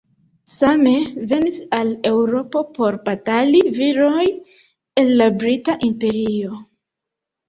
[0.51, 0.91] Same
[1.33, 4.23] venis al Eŭropo por batali viroj
[5.03, 6.57] el la Brita Imperio.